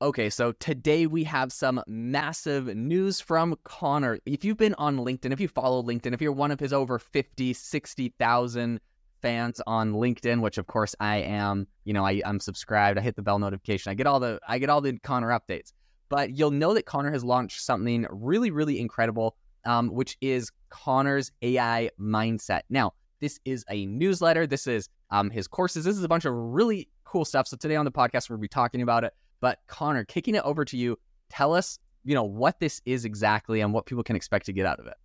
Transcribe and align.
Okay, 0.00 0.30
so 0.30 0.52
today 0.52 1.06
we 1.06 1.24
have 1.24 1.50
some 1.50 1.82
massive 1.88 2.66
news 2.76 3.20
from 3.20 3.56
Conor. 3.64 4.20
If 4.26 4.44
you've 4.44 4.56
been 4.56 4.74
on 4.74 4.98
LinkedIn, 4.98 5.32
if 5.32 5.40
you 5.40 5.48
follow 5.48 5.82
LinkedIn, 5.82 6.14
if 6.14 6.22
you're 6.22 6.30
one 6.30 6.52
of 6.52 6.60
his 6.60 6.72
over 6.72 7.00
50, 7.00 7.52
60,000 7.52 8.80
fans 9.20 9.60
on 9.66 9.94
LinkedIn, 9.94 10.40
which 10.40 10.56
of 10.56 10.68
course 10.68 10.94
I 11.00 11.16
am, 11.16 11.66
you 11.84 11.92
know, 11.92 12.06
I, 12.06 12.22
I'm 12.24 12.38
subscribed, 12.38 12.96
I 12.96 13.02
hit 13.02 13.16
the 13.16 13.22
bell 13.22 13.40
notification, 13.40 13.90
I 13.90 13.94
get 13.94 14.06
all 14.06 14.20
the 14.20 14.38
I 14.46 14.60
get 14.60 14.70
all 14.70 14.80
the 14.80 14.96
Conor 15.00 15.30
updates. 15.30 15.72
But 16.08 16.30
you'll 16.30 16.52
know 16.52 16.74
that 16.74 16.86
Conor 16.86 17.10
has 17.10 17.24
launched 17.24 17.60
something 17.60 18.06
really, 18.08 18.52
really 18.52 18.78
incredible, 18.78 19.34
um, 19.64 19.88
which 19.88 20.16
is 20.20 20.52
Conor's 20.68 21.32
AI 21.42 21.90
mindset. 22.00 22.60
Now, 22.70 22.92
this 23.18 23.40
is 23.44 23.64
a 23.68 23.84
newsletter. 23.86 24.46
This 24.46 24.68
is 24.68 24.88
um, 25.10 25.28
his 25.28 25.48
courses. 25.48 25.84
This 25.84 25.96
is 25.96 26.04
a 26.04 26.08
bunch 26.08 26.24
of 26.24 26.32
really 26.34 26.88
cool 27.02 27.24
stuff. 27.24 27.48
So 27.48 27.56
today 27.56 27.74
on 27.74 27.84
the 27.84 27.90
podcast, 27.90 28.30
we'll 28.30 28.38
be 28.38 28.46
talking 28.46 28.82
about 28.82 29.02
it. 29.02 29.12
But 29.40 29.60
Conor, 29.66 30.04
kicking 30.04 30.34
it 30.34 30.42
over 30.44 30.64
to 30.64 30.76
you, 30.76 30.98
tell 31.28 31.54
us, 31.54 31.78
you 32.04 32.14
know, 32.14 32.24
what 32.24 32.60
this 32.60 32.80
is 32.84 33.04
exactly 33.04 33.60
and 33.60 33.72
what 33.72 33.86
people 33.86 34.02
can 34.02 34.16
expect 34.16 34.46
to 34.46 34.52
get 34.52 34.66
out 34.66 34.80
of 34.80 34.86
it. 34.86 34.96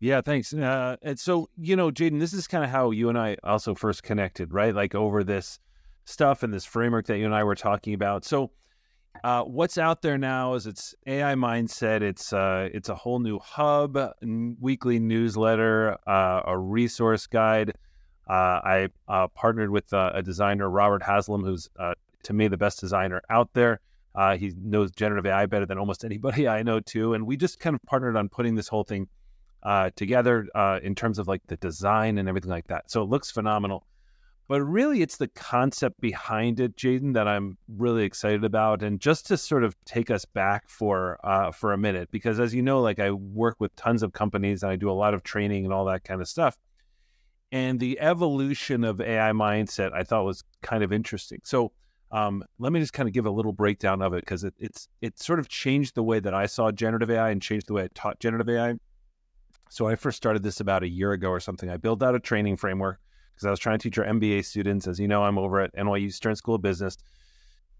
Yeah, 0.00 0.20
thanks. 0.20 0.54
Uh, 0.54 0.96
and 1.02 1.18
so, 1.18 1.48
you 1.58 1.74
know, 1.74 1.90
Jaden, 1.90 2.20
this 2.20 2.32
is 2.32 2.46
kind 2.46 2.64
of 2.64 2.70
how 2.70 2.90
you 2.92 3.08
and 3.08 3.18
I 3.18 3.36
also 3.42 3.74
first 3.74 4.02
connected, 4.02 4.52
right? 4.52 4.74
Like 4.74 4.94
over 4.94 5.24
this 5.24 5.58
stuff 6.04 6.42
and 6.42 6.54
this 6.54 6.64
framework 6.64 7.06
that 7.06 7.18
you 7.18 7.24
and 7.24 7.34
I 7.34 7.44
were 7.44 7.56
talking 7.56 7.94
about. 7.94 8.24
So, 8.24 8.52
uh, 9.24 9.42
what's 9.42 9.78
out 9.78 10.00
there 10.02 10.16
now 10.16 10.54
is 10.54 10.68
it's 10.68 10.94
AI 11.06 11.34
mindset. 11.34 12.02
It's 12.02 12.32
uh, 12.32 12.68
it's 12.72 12.88
a 12.88 12.94
whole 12.94 13.18
new 13.18 13.40
hub, 13.40 13.96
n- 14.22 14.56
weekly 14.60 15.00
newsletter, 15.00 15.98
uh, 16.06 16.42
a 16.46 16.56
resource 16.56 17.26
guide. 17.26 17.70
Uh, 18.30 18.60
I 18.62 18.88
uh, 19.08 19.26
partnered 19.28 19.70
with 19.70 19.92
uh, 19.92 20.12
a 20.14 20.22
designer, 20.22 20.70
Robert 20.70 21.02
Haslam, 21.02 21.42
who's 21.42 21.68
to 22.24 22.32
me 22.32 22.48
the 22.48 22.56
best 22.56 22.80
designer 22.80 23.22
out 23.30 23.50
there. 23.52 23.80
he 24.36 24.52
knows 24.60 24.90
generative 24.92 25.26
AI 25.26 25.46
better 25.46 25.66
than 25.66 25.78
almost 25.78 26.04
anybody 26.04 26.48
I 26.48 26.62
know 26.62 26.80
too, 26.80 27.14
and 27.14 27.26
we 27.26 27.36
just 27.36 27.60
kind 27.60 27.74
of 27.74 27.82
partnered 27.82 28.16
on 28.16 28.28
putting 28.28 28.54
this 28.54 28.68
whole 28.68 28.84
thing 28.84 29.08
uh, 29.62 29.90
together 29.96 30.46
uh, 30.54 30.80
in 30.82 30.94
terms 30.94 31.18
of 31.18 31.28
like 31.28 31.42
the 31.46 31.56
design 31.56 32.18
and 32.18 32.28
everything 32.28 32.50
like 32.50 32.66
that. 32.68 32.90
So 32.90 33.02
it 33.02 33.08
looks 33.08 33.30
phenomenal. 33.30 33.86
But 34.48 34.62
really, 34.62 35.02
it's 35.02 35.18
the 35.18 35.28
concept 35.28 36.00
behind 36.00 36.58
it, 36.58 36.74
Jaden, 36.74 37.12
that 37.12 37.28
I'm 37.28 37.58
really 37.76 38.04
excited 38.04 38.44
about. 38.44 38.82
And 38.82 38.98
just 38.98 39.26
to 39.26 39.36
sort 39.36 39.62
of 39.62 39.76
take 39.84 40.10
us 40.10 40.24
back 40.24 40.70
for 40.70 41.18
uh, 41.22 41.52
for 41.52 41.74
a 41.74 41.78
minute, 41.78 42.08
because 42.10 42.40
as 42.40 42.54
you 42.54 42.62
know, 42.62 42.80
like 42.80 42.98
I 42.98 43.10
work 43.10 43.56
with 43.58 43.76
tons 43.76 44.02
of 44.02 44.14
companies 44.14 44.62
and 44.62 44.72
I 44.72 44.76
do 44.76 44.90
a 44.90 44.92
lot 44.92 45.12
of 45.12 45.22
training 45.22 45.64
and 45.64 45.74
all 45.74 45.84
that 45.86 46.02
kind 46.02 46.22
of 46.22 46.28
stuff. 46.28 46.56
And 47.52 47.78
the 47.78 48.00
evolution 48.00 48.84
of 48.84 49.02
AI 49.02 49.32
mindset, 49.32 49.92
I 49.92 50.02
thought 50.02 50.24
was 50.24 50.42
kind 50.62 50.82
of 50.82 50.94
interesting. 50.94 51.40
So 51.44 51.72
um, 52.10 52.42
let 52.58 52.72
me 52.72 52.80
just 52.80 52.92
kind 52.92 53.08
of 53.08 53.12
give 53.12 53.26
a 53.26 53.30
little 53.30 53.52
breakdown 53.52 54.00
of 54.00 54.14
it 54.14 54.20
because 54.20 54.44
it, 54.44 54.54
it's 54.58 54.88
it 55.02 55.18
sort 55.18 55.38
of 55.38 55.48
changed 55.48 55.94
the 55.94 56.02
way 56.02 56.20
that 56.20 56.32
I 56.32 56.46
saw 56.46 56.70
generative 56.70 57.10
AI 57.10 57.30
and 57.30 57.42
changed 57.42 57.66
the 57.66 57.74
way 57.74 57.84
I 57.84 57.88
taught 57.94 58.18
generative 58.18 58.48
AI. 58.48 58.76
So 59.68 59.86
I 59.86 59.96
first 59.96 60.16
started 60.16 60.42
this 60.42 60.60
about 60.60 60.82
a 60.82 60.88
year 60.88 61.12
ago 61.12 61.28
or 61.28 61.40
something. 61.40 61.68
I 61.68 61.76
built 61.76 62.02
out 62.02 62.14
a 62.14 62.20
training 62.20 62.56
framework 62.56 62.98
because 63.34 63.46
I 63.46 63.50
was 63.50 63.60
trying 63.60 63.78
to 63.78 63.82
teach 63.82 63.98
our 63.98 64.06
MBA 64.06 64.46
students. 64.46 64.86
As 64.86 64.98
you 64.98 65.06
know, 65.06 65.22
I'm 65.22 65.36
over 65.36 65.60
at 65.60 65.74
NYU 65.76 66.10
Stern 66.10 66.36
School 66.36 66.54
of 66.54 66.62
Business. 66.62 66.96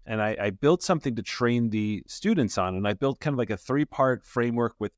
And 0.05 0.21
I, 0.21 0.37
I 0.39 0.49
built 0.51 0.83
something 0.83 1.15
to 1.15 1.23
train 1.23 1.71
the 1.71 2.03
students 2.07 2.57
on. 2.59 2.75
And 2.75 2.87
I 2.87 2.93
built 2.93 3.19
kind 3.19 3.33
of 3.33 3.39
like 3.39 3.49
a 3.49 3.57
three 3.57 3.85
part 3.85 4.23
framework 4.23 4.75
with, 4.77 4.91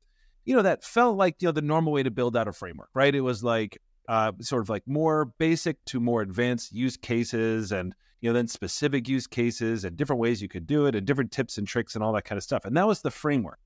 you 0.43 0.55
know, 0.55 0.61
that 0.61 0.83
felt 0.83 1.15
like, 1.15 1.41
you 1.41 1.47
know, 1.47 1.53
the 1.53 1.61
normal 1.61 1.93
way 1.93 2.03
to 2.03 2.11
build 2.11 2.35
out 2.35 2.49
a 2.49 2.53
framework, 2.53 2.89
right? 2.93 3.15
It 3.15 3.21
was 3.21 3.43
like 3.43 3.77
uh, 4.09 4.33
sort 4.41 4.61
of 4.61 4.69
like 4.69 4.83
more 4.85 5.25
basic 5.25 5.83
to 5.85 6.01
more 6.01 6.21
advanced 6.21 6.73
use 6.73 6.97
cases 6.97 7.71
and, 7.71 7.95
you 8.21 8.29
know, 8.29 8.33
then 8.33 8.47
specific 8.47 9.09
use 9.09 9.27
cases 9.27 9.83
and 9.83 9.97
different 9.97 10.21
ways 10.21 10.41
you 10.41 10.47
could 10.47 10.67
do 10.67 10.85
it 10.85 10.95
and 10.95 11.05
different 11.05 11.31
tips 11.31 11.57
and 11.57 11.67
tricks 11.67 11.95
and 11.95 12.03
all 12.03 12.13
that 12.13 12.23
kind 12.23 12.37
of 12.37 12.43
stuff. 12.43 12.65
And 12.65 12.77
that 12.77 12.87
was 12.87 13.01
the 13.01 13.11
framework. 13.11 13.59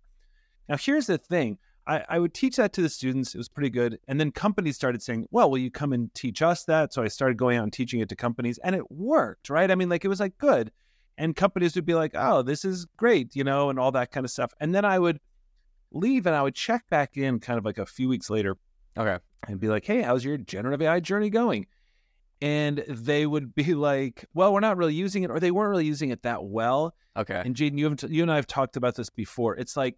Now, 0.68 0.78
here's 0.78 1.08
the 1.08 1.18
thing 1.18 1.60
I, 1.86 2.04
I, 2.10 2.20
would 2.20 2.34
teach 2.34 2.56
that 2.56 2.74
to 2.74 2.82
the 2.82 2.90
students. 2.90 3.36
It 3.36 3.38
was 3.38 3.50
pretty 3.50 3.70
good. 3.70 4.00
And 4.08 4.20
then 4.20 4.32
companies 4.32 4.76
started 4.76 5.04
saying, 5.04 5.28
well, 5.30 5.52
will 5.52 5.60
you 5.60 5.70
come 5.70 5.94
and 5.94 6.12
teach 6.16 6.42
us 6.42 6.64
that? 6.66 6.94
So 6.94 7.04
I 7.04 7.10
started 7.10 7.38
going 7.38 7.58
out 7.58 7.64
and 7.64 7.74
teaching 7.74 8.00
it 8.00 8.10
to 8.10 8.16
companies 8.16 8.58
and 8.64 8.76
it 8.76 8.90
worked, 8.90 9.50
right? 9.50 9.70
I 9.70 9.76
mean, 9.76 9.90
like 9.90 10.06
it 10.06 10.08
was 10.08 10.20
like 10.20 10.38
good. 10.38 10.72
And 11.18 11.36
companies 11.36 11.76
would 11.76 11.86
be 11.86 11.94
like, 11.94 12.12
oh, 12.16 12.42
this 12.42 12.66
is 12.66 12.86
great, 12.98 13.36
you 13.36 13.44
know, 13.44 13.70
and 13.70 13.78
all 13.78 13.92
that 13.92 14.12
kind 14.12 14.26
of 14.26 14.32
stuff. 14.32 14.52
And 14.60 14.74
then 14.74 14.84
I 14.84 14.98
would 15.00 15.20
leave 15.92 16.26
and 16.26 16.36
I 16.36 16.42
would 16.42 16.56
check 16.56 16.84
back 16.90 17.18
in 17.18 17.40
kind 17.40 17.58
of 17.58 17.66
like 17.66 17.78
a 17.78 17.86
few 17.86 18.10
weeks 18.10 18.30
later. 18.30 18.58
Okay. 18.98 19.18
And 19.48 19.60
be 19.60 19.68
like, 19.68 19.86
hey, 19.86 20.02
how's 20.02 20.26
your 20.26 20.38
generative 20.38 20.82
AI 20.82 21.00
journey 21.00 21.30
going? 21.30 21.68
And 22.42 22.84
they 22.88 23.26
would 23.26 23.56
be 23.56 23.74
like, 23.74 24.26
well, 24.34 24.54
we're 24.54 24.60
not 24.60 24.78
really 24.78 24.94
using 24.94 25.24
it, 25.24 25.32
or 25.32 25.40
they 25.40 25.52
weren't 25.52 25.70
really 25.70 25.86
using 25.86 26.10
it 26.10 26.24
that 26.24 26.44
well. 26.44 26.94
Okay. 27.18 27.42
And 27.44 27.56
Jaden, 27.56 27.78
you, 27.78 27.96
you 28.10 28.24
and 28.24 28.32
I 28.32 28.36
have 28.36 28.48
talked 28.48 28.76
about 28.76 28.96
this 28.96 29.10
before. 29.10 29.56
It's 29.56 29.78
like, 29.78 29.98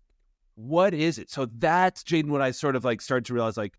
what 0.56 0.94
is 0.94 1.18
it? 1.18 1.30
So 1.30 1.48
that's 1.58 2.03
Jaden 2.03 2.30
when 2.30 2.42
I 2.42 2.52
sort 2.52 2.75
of 2.75 2.84
like 2.84 3.02
started 3.02 3.25
to 3.25 3.34
realize 3.34 3.58
like, 3.58 3.74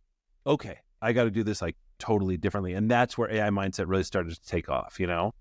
okay, 0.46 0.78
I 1.02 1.12
got 1.12 1.24
to 1.24 1.30
do 1.30 1.42
this 1.42 1.62
like 1.62 1.76
totally 1.98 2.36
differently. 2.36 2.72
And 2.74 2.90
that's 2.90 3.16
where 3.16 3.30
AI 3.30 3.50
mindset 3.50 3.86
really 3.88 4.04
started 4.04 4.34
to 4.34 4.40
take 4.42 4.68
off, 4.68 4.98
you 4.98 5.06
know? 5.06 5.34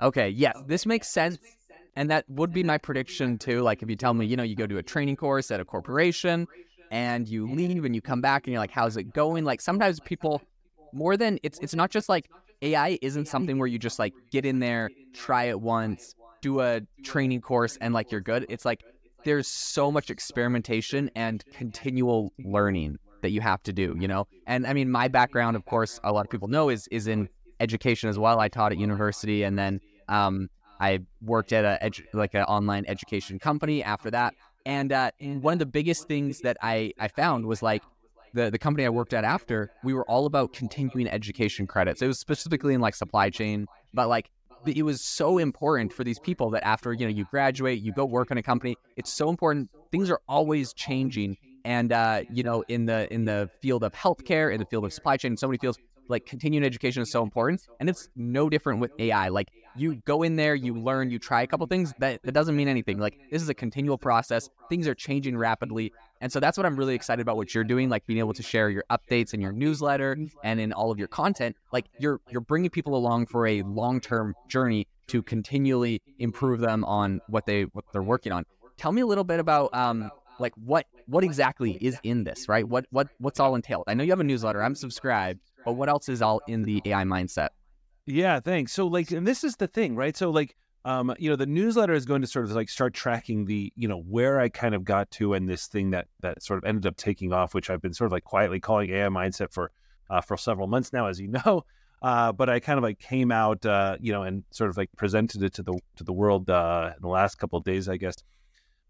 Okay. 0.00 0.28
Yes. 0.28 0.56
This 0.66 0.86
makes 0.86 1.08
sense. 1.08 1.38
And 1.96 2.10
that 2.10 2.24
would 2.28 2.52
be 2.52 2.62
my 2.62 2.78
prediction 2.78 3.38
too. 3.38 3.62
Like 3.62 3.82
if 3.82 3.88
you 3.88 3.96
tell 3.96 4.12
me, 4.12 4.26
you 4.26 4.36
know, 4.36 4.42
you 4.42 4.54
go 4.54 4.66
to 4.66 4.78
a 4.78 4.82
training 4.82 5.16
course 5.16 5.50
at 5.50 5.60
a 5.60 5.64
corporation 5.64 6.46
and 6.90 7.26
you 7.28 7.50
leave 7.50 7.84
and 7.84 7.94
you 7.94 8.02
come 8.02 8.20
back 8.20 8.46
and 8.46 8.52
you're 8.52 8.60
like, 8.60 8.70
how's 8.70 8.96
it 8.96 9.14
going? 9.14 9.44
Like 9.44 9.60
sometimes 9.60 9.98
people 10.00 10.42
more 10.92 11.16
than 11.16 11.38
it's 11.42 11.58
it's 11.60 11.74
not 11.74 11.90
just 11.90 12.08
like 12.08 12.30
AI 12.62 12.98
isn't 13.02 13.26
something 13.26 13.58
where 13.58 13.68
you 13.68 13.78
just 13.78 13.98
like 13.98 14.14
get 14.30 14.44
in 14.44 14.60
there, 14.60 14.90
try 15.12 15.44
it 15.44 15.60
once, 15.60 16.14
do 16.40 16.60
a 16.60 16.80
training 17.02 17.40
course 17.40 17.76
and 17.80 17.94
like 17.94 18.10
you're 18.10 18.20
good. 18.20 18.46
It's 18.48 18.64
like 18.64 18.84
there's 19.24 19.48
so 19.48 19.90
much 19.90 20.10
experimentation 20.10 21.10
and 21.14 21.44
continual 21.52 22.32
learning 22.44 22.98
that 23.22 23.30
you 23.30 23.40
have 23.40 23.62
to 23.64 23.72
do, 23.72 23.96
you 23.98 24.06
know? 24.06 24.26
And 24.46 24.66
I 24.66 24.72
mean, 24.72 24.90
my 24.90 25.08
background, 25.08 25.56
of 25.56 25.64
course, 25.64 25.98
a 26.04 26.12
lot 26.12 26.24
of 26.24 26.30
people 26.30 26.48
know 26.48 26.68
is 26.68 26.86
is 26.88 27.06
in 27.06 27.28
education 27.60 28.08
as 28.08 28.18
well. 28.18 28.38
I 28.38 28.48
taught 28.48 28.72
at 28.72 28.78
university 28.78 29.42
and 29.42 29.58
then 29.58 29.80
um, 30.08 30.48
I 30.80 31.00
worked 31.22 31.52
at 31.52 31.64
a 31.64 31.84
edu- 31.84 32.04
like 32.12 32.34
an 32.34 32.42
online 32.42 32.84
education 32.86 33.38
company 33.38 33.82
after 33.82 34.10
that. 34.10 34.34
And, 34.64 34.92
uh, 34.92 35.12
and 35.20 35.42
one 35.42 35.54
of 35.54 35.58
the 35.60 35.66
biggest 35.66 36.08
things 36.08 36.40
that 36.40 36.56
I, 36.60 36.92
I 36.98 37.08
found 37.08 37.46
was 37.46 37.62
like 37.62 37.82
the, 38.34 38.50
the 38.50 38.58
company 38.58 38.84
I 38.86 38.88
worked 38.88 39.14
at 39.14 39.24
after, 39.24 39.70
we 39.84 39.94
were 39.94 40.04
all 40.04 40.26
about 40.26 40.52
continuing 40.52 41.08
education 41.08 41.66
credits. 41.66 42.02
It 42.02 42.06
was 42.06 42.18
specifically 42.18 42.74
in 42.74 42.80
like 42.80 42.94
supply 42.94 43.30
chain, 43.30 43.66
but 43.94 44.08
like 44.08 44.30
it 44.66 44.82
was 44.82 45.00
so 45.00 45.38
important 45.38 45.92
for 45.92 46.04
these 46.04 46.18
people 46.18 46.50
that 46.50 46.66
after 46.66 46.92
you 46.92 47.06
know 47.06 47.12
you 47.12 47.24
graduate, 47.30 47.82
you 47.82 47.92
go 47.92 48.04
work 48.04 48.30
in 48.30 48.38
a 48.38 48.42
company. 48.42 48.76
It's 48.96 49.12
so 49.12 49.28
important. 49.28 49.70
Things 49.90 50.10
are 50.10 50.20
always 50.28 50.72
changing, 50.72 51.36
and 51.64 51.92
uh, 51.92 52.22
you 52.30 52.42
know 52.42 52.64
in 52.68 52.86
the 52.86 53.12
in 53.12 53.24
the 53.24 53.50
field 53.60 53.84
of 53.84 53.92
healthcare, 53.92 54.52
in 54.52 54.58
the 54.58 54.66
field 54.66 54.84
of 54.84 54.92
supply 54.92 55.16
chain, 55.16 55.32
in 55.32 55.36
so 55.36 55.46
many 55.46 55.58
fields, 55.58 55.78
like 56.08 56.26
continuing 56.26 56.64
education 56.64 57.02
is 57.02 57.10
so 57.10 57.22
important, 57.22 57.66
and 57.80 57.88
it's 57.88 58.08
no 58.16 58.48
different 58.48 58.80
with 58.80 58.92
AI. 58.98 59.28
Like 59.28 59.48
you 59.76 59.96
go 60.04 60.22
in 60.22 60.36
there, 60.36 60.54
you 60.54 60.74
learn, 60.74 61.10
you 61.10 61.18
try 61.18 61.42
a 61.42 61.46
couple 61.46 61.66
things. 61.66 61.92
That 61.98 62.22
that 62.22 62.32
doesn't 62.32 62.56
mean 62.56 62.68
anything. 62.68 62.98
Like 62.98 63.18
this 63.30 63.42
is 63.42 63.48
a 63.48 63.54
continual 63.54 63.98
process. 63.98 64.48
Things 64.68 64.86
are 64.88 64.94
changing 64.94 65.36
rapidly. 65.36 65.92
And 66.20 66.32
so 66.32 66.40
that's 66.40 66.56
what 66.56 66.66
I'm 66.66 66.76
really 66.76 66.94
excited 66.94 67.20
about 67.22 67.36
what 67.36 67.54
you're 67.54 67.64
doing, 67.64 67.88
like 67.88 68.06
being 68.06 68.18
able 68.18 68.32
to 68.34 68.42
share 68.42 68.70
your 68.70 68.84
updates 68.90 69.34
in 69.34 69.40
your 69.40 69.52
newsletter 69.52 70.16
and 70.42 70.60
in 70.60 70.72
all 70.72 70.90
of 70.90 70.98
your 70.98 71.08
content. 71.08 71.56
Like 71.72 71.86
you're 71.98 72.20
you're 72.30 72.40
bringing 72.40 72.70
people 72.70 72.94
along 72.96 73.26
for 73.26 73.46
a 73.46 73.62
long-term 73.62 74.34
journey 74.48 74.86
to 75.08 75.22
continually 75.22 76.02
improve 76.18 76.60
them 76.60 76.84
on 76.84 77.20
what 77.28 77.46
they 77.46 77.64
what 77.64 77.84
they're 77.92 78.02
working 78.02 78.32
on. 78.32 78.44
Tell 78.76 78.92
me 78.92 79.02
a 79.02 79.06
little 79.06 79.24
bit 79.24 79.40
about 79.40 79.74
um 79.74 80.10
like 80.38 80.52
what 80.56 80.86
what 81.06 81.24
exactly 81.24 81.72
is 81.80 81.98
in 82.02 82.24
this, 82.24 82.48
right? 82.48 82.66
What 82.66 82.86
what 82.90 83.08
what's 83.18 83.40
all 83.40 83.54
entailed? 83.54 83.84
I 83.86 83.94
know 83.94 84.04
you 84.04 84.10
have 84.10 84.20
a 84.20 84.24
newsletter. 84.24 84.62
I'm 84.62 84.74
subscribed, 84.74 85.40
but 85.64 85.72
what 85.72 85.88
else 85.88 86.08
is 86.08 86.22
all 86.22 86.40
in 86.46 86.62
the 86.62 86.82
AI 86.84 87.04
mindset? 87.04 87.48
Yeah, 88.06 88.40
thanks. 88.40 88.72
So 88.72 88.86
like 88.86 89.10
and 89.10 89.26
this 89.26 89.44
is 89.44 89.56
the 89.56 89.66
thing, 89.66 89.96
right? 89.96 90.16
So 90.16 90.30
like 90.30 90.56
um, 90.84 91.12
you 91.18 91.28
know, 91.28 91.34
the 91.34 91.46
newsletter 91.46 91.94
is 91.94 92.04
going 92.04 92.20
to 92.20 92.28
sort 92.28 92.44
of 92.44 92.52
like 92.52 92.68
start 92.68 92.94
tracking 92.94 93.46
the, 93.46 93.72
you 93.74 93.88
know, 93.88 93.98
where 94.02 94.38
I 94.38 94.48
kind 94.48 94.72
of 94.72 94.84
got 94.84 95.10
to 95.12 95.34
and 95.34 95.48
this 95.48 95.66
thing 95.66 95.90
that 95.90 96.06
that 96.20 96.44
sort 96.44 96.58
of 96.58 96.64
ended 96.64 96.86
up 96.86 96.96
taking 96.96 97.32
off, 97.32 97.54
which 97.54 97.70
I've 97.70 97.82
been 97.82 97.92
sort 97.92 98.06
of 98.06 98.12
like 98.12 98.22
quietly 98.22 98.60
calling 98.60 98.90
AI 98.90 99.08
mindset 99.08 99.52
for 99.52 99.72
uh, 100.08 100.20
for 100.20 100.36
several 100.36 100.68
months 100.68 100.92
now, 100.92 101.06
as 101.06 101.20
you 101.20 101.28
know. 101.28 101.64
Uh, 102.02 102.30
but 102.30 102.50
I 102.50 102.60
kind 102.60 102.76
of 102.76 102.84
like 102.84 102.98
came 102.98 103.32
out, 103.32 103.64
uh, 103.64 103.96
you 103.98 104.12
know, 104.12 104.22
and 104.22 104.44
sort 104.50 104.68
of 104.68 104.76
like 104.76 104.90
presented 104.98 105.42
it 105.42 105.54
to 105.54 105.62
the 105.62 105.78
to 105.96 106.04
the 106.04 106.12
world 106.12 106.48
uh, 106.50 106.92
in 106.94 107.00
the 107.00 107.08
last 107.08 107.36
couple 107.36 107.58
of 107.58 107.64
days, 107.64 107.88
I 107.88 107.96
guess. 107.96 108.16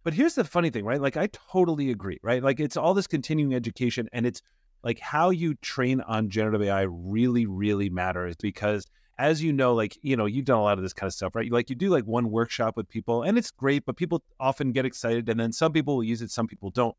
But 0.02 0.12
here's 0.12 0.34
the 0.34 0.42
funny 0.42 0.70
thing, 0.70 0.84
right? 0.84 1.00
Like 1.00 1.16
I 1.16 1.28
totally 1.28 1.92
agree, 1.92 2.18
right? 2.24 2.42
Like 2.42 2.58
it's 2.58 2.76
all 2.76 2.94
this 2.94 3.06
continuing 3.06 3.54
education, 3.54 4.08
and 4.12 4.26
it's 4.26 4.42
like 4.82 4.98
how 4.98 5.30
you 5.30 5.54
train 5.54 6.00
on 6.00 6.30
generative 6.30 6.62
AI 6.62 6.82
really, 6.82 7.46
really 7.46 7.88
matters 7.90 8.34
because 8.36 8.84
as 9.18 9.42
you 9.42 9.52
know, 9.52 9.74
like, 9.74 9.96
you 10.02 10.16
know, 10.16 10.26
you've 10.26 10.44
done 10.44 10.58
a 10.58 10.62
lot 10.62 10.78
of 10.78 10.82
this 10.82 10.92
kind 10.92 11.08
of 11.08 11.14
stuff, 11.14 11.34
right? 11.34 11.50
Like 11.50 11.70
you 11.70 11.76
do 11.76 11.88
like 11.88 12.04
one 12.04 12.30
workshop 12.30 12.76
with 12.76 12.88
people 12.88 13.22
and 13.22 13.38
it's 13.38 13.50
great, 13.50 13.86
but 13.86 13.96
people 13.96 14.22
often 14.38 14.72
get 14.72 14.84
excited 14.84 15.28
and 15.28 15.40
then 15.40 15.52
some 15.52 15.72
people 15.72 15.96
will 15.96 16.04
use 16.04 16.22
it, 16.22 16.30
some 16.30 16.46
people 16.46 16.70
don't. 16.70 16.96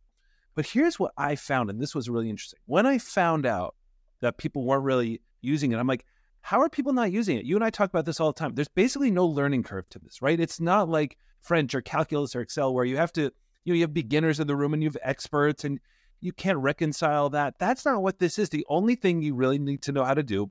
But 0.56 0.66
here's 0.66 1.00
what 1.00 1.12
I 1.18 1.36
found, 1.36 1.70
and 1.70 1.80
this 1.80 1.94
was 1.94 2.10
really 2.10 2.32
interesting. 2.32 2.60
When 2.66 2.88
I 2.88 2.98
found 2.98 3.46
out 3.46 3.76
that 4.22 4.38
people 4.38 4.64
weren't 4.64 4.84
really 4.84 5.22
using 5.42 5.72
it, 5.72 5.78
I'm 5.78 5.86
like, 5.86 6.04
how 6.42 6.62
are 6.62 6.70
people 6.70 6.94
not 6.94 7.12
using 7.12 7.38
it? 7.38 7.46
You 7.46 7.56
and 7.56 7.64
I 7.64 7.70
talk 7.70 7.90
about 7.90 8.06
this 8.06 8.20
all 8.20 8.32
the 8.32 8.40
time. 8.40 8.56
There's 8.56 8.68
basically 8.68 9.12
no 9.12 9.28
learning 9.28 9.64
curve 9.64 9.88
to 9.90 10.00
this, 10.00 10.22
right? 10.22 10.40
It's 10.40 10.60
not 10.60 10.90
like 10.90 11.18
French 11.42 11.76
or 11.76 11.82
calculus 11.82 12.36
or 12.36 12.42
Excel 12.42 12.74
where 12.74 12.86
you 12.86 12.98
have 12.98 13.14
to, 13.14 13.32
you 13.66 13.74
know, 13.74 13.76
you 13.76 13.82
have 13.82 13.94
beginners 13.94 14.40
in 14.40 14.48
the 14.48 14.56
room 14.56 14.74
and 14.74 14.82
you 14.82 14.90
have 14.90 14.98
experts 15.04 15.64
and 15.64 15.80
you 16.22 16.32
can't 16.32 16.58
reconcile 16.58 17.30
that. 17.30 17.60
That's 17.60 17.86
not 17.86 18.02
what 18.02 18.18
this 18.18 18.40
is. 18.40 18.50
The 18.50 18.66
only 18.70 18.96
thing 18.96 19.22
you 19.22 19.36
really 19.36 19.60
need 19.60 19.84
to 19.84 19.92
know 19.92 20.04
how 20.04 20.16
to 20.16 20.24
do, 20.24 20.50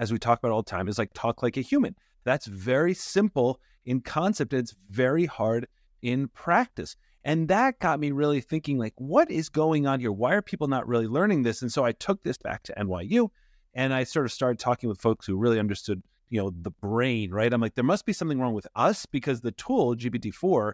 as 0.00 0.10
we 0.10 0.18
talk 0.18 0.38
about 0.38 0.50
all 0.50 0.62
the 0.62 0.70
time, 0.70 0.88
is 0.88 0.98
like 0.98 1.12
talk 1.14 1.42
like 1.42 1.58
a 1.58 1.60
human. 1.60 1.94
That's 2.24 2.46
very 2.46 2.94
simple 2.94 3.60
in 3.84 4.00
concept. 4.00 4.54
It's 4.54 4.74
very 4.88 5.26
hard 5.26 5.68
in 6.02 6.28
practice. 6.28 6.96
And 7.22 7.48
that 7.48 7.78
got 7.80 8.00
me 8.00 8.10
really 8.10 8.40
thinking, 8.40 8.78
like, 8.78 8.94
what 8.96 9.30
is 9.30 9.50
going 9.50 9.86
on 9.86 10.00
here? 10.00 10.10
Why 10.10 10.32
are 10.32 10.42
people 10.42 10.68
not 10.68 10.88
really 10.88 11.06
learning 11.06 11.42
this? 11.42 11.60
And 11.60 11.70
so 11.70 11.84
I 11.84 11.92
took 11.92 12.22
this 12.22 12.38
back 12.38 12.62
to 12.64 12.74
NYU 12.78 13.28
and 13.74 13.92
I 13.92 14.04
sort 14.04 14.24
of 14.24 14.32
started 14.32 14.58
talking 14.58 14.88
with 14.88 14.98
folks 14.98 15.26
who 15.26 15.36
really 15.36 15.58
understood, 15.58 16.02
you 16.30 16.40
know, 16.40 16.50
the 16.62 16.70
brain, 16.70 17.30
right? 17.30 17.52
I'm 17.52 17.60
like, 17.60 17.74
there 17.74 17.84
must 17.84 18.06
be 18.06 18.14
something 18.14 18.40
wrong 18.40 18.54
with 18.54 18.66
us 18.74 19.04
because 19.04 19.42
the 19.42 19.52
tool, 19.52 19.94
GPT-4, 19.94 20.72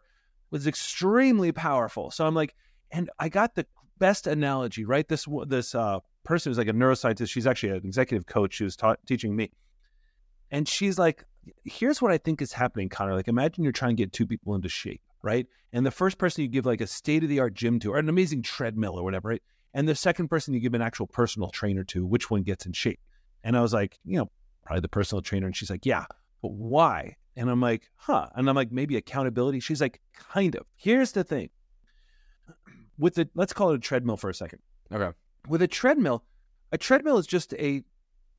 was 0.53 0.69
extremely 0.69 1.51
powerful. 1.51 2.13
So 2.13 2.25
I'm 2.25 2.35
like, 2.35 2.55
and 2.93 3.11
I 3.19 3.29
got 3.29 3.57
the 3.57 3.67
best 3.99 4.29
analogy, 4.29 4.85
right? 4.85 5.09
This 5.09 5.27
this 5.49 5.75
uh, 5.75 5.99
person 6.27 6.51
who's 6.51 6.59
like 6.59 6.69
a 6.69 6.73
neuroscientist. 6.73 7.31
She's 7.31 7.47
actually 7.47 7.71
an 7.71 7.77
executive 7.85 8.27
coach. 8.27 8.55
She 8.55 8.65
was 8.65 8.77
teaching 9.07 9.35
me, 9.35 9.51
and 10.51 10.69
she's 10.69 10.99
like, 10.99 11.25
"Here's 11.65 12.03
what 12.03 12.13
I 12.13 12.19
think 12.19 12.43
is 12.43 12.53
happening, 12.53 12.89
Conor. 12.89 13.15
Like, 13.15 13.29
imagine 13.29 13.65
you're 13.65 13.73
trying 13.73 13.97
to 13.97 14.03
get 14.03 14.13
two 14.13 14.27
people 14.27 14.55
into 14.55 14.69
shape, 14.69 15.01
right? 15.23 15.47
And 15.73 15.85
the 15.87 15.91
first 15.91 16.19
person 16.19 16.43
you 16.43 16.49
give 16.49 16.67
like 16.67 16.81
a 16.81 16.87
state 16.87 17.23
of 17.23 17.29
the 17.29 17.41
art 17.41 17.55
gym 17.55 17.79
to, 17.81 17.93
or 17.93 17.99
an 17.99 18.09
amazing 18.09 18.43
treadmill 18.43 18.99
or 18.99 19.03
whatever, 19.03 19.29
right? 19.29 19.43
And 19.75 19.89
the 19.89 19.95
second 19.95 20.29
person 20.29 20.55
you 20.55 20.61
give 20.61 20.75
an 20.75 20.83
actual 20.83 21.07
personal 21.07 21.51
trainer 21.51 21.85
to, 21.85 22.07
which 22.07 22.31
one 22.31 22.43
gets 22.43 22.67
in 22.67 22.73
shape? 22.73 23.01
And 23.45 23.57
I 23.57 23.61
was 23.61 23.75
like, 23.75 23.99
you 24.05 24.17
know, 24.17 24.31
probably 24.65 24.81
the 24.81 24.89
personal 24.89 25.21
trainer. 25.23 25.47
And 25.47 25.55
she's 25.55 25.69
like, 25.69 25.85
yeah, 25.85 26.07
but 26.41 26.53
why? 26.53 27.17
And 27.37 27.51
I'm 27.51 27.61
like, 27.61 27.91
huh. 27.97 28.29
And 28.35 28.49
I'm 28.49 28.57
like, 28.57 28.73
maybe 28.73 28.97
accountability. 28.97 29.61
She's 29.61 29.81
like, 29.81 30.01
kind 30.15 30.57
of. 30.57 30.65
Here's 30.77 31.13
the 31.13 31.25
thing 31.25 31.51
with 32.99 33.15
the 33.15 33.29
let's 33.35 33.53
call 33.53 33.71
it 33.73 33.77
a 33.77 33.79
treadmill 33.79 34.17
for 34.17 34.31
a 34.31 34.35
second. 34.35 34.61
Okay. 34.93 35.15
With 35.49 35.63
a 35.63 35.69
treadmill, 35.69 36.25
a 36.73 36.79
treadmill 36.79 37.19
is 37.19 37.27
just 37.27 37.55
a 37.55 37.83